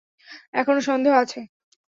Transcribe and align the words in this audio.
এখনও 0.53 0.81
সন্দেহ 0.81 1.13
আছে? 1.23 1.39